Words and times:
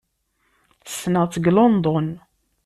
Ssneɣ-tt 0.91 1.35
deg 1.43 1.53
London. 1.55 2.07